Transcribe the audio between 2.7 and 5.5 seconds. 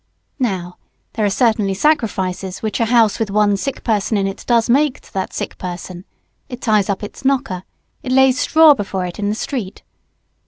a house with one sick person in it does make to that